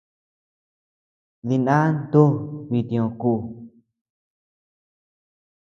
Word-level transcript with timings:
Dina 1.47 1.75
ntu 1.95 2.23
bitio 2.69 3.05
ku. 3.19 3.33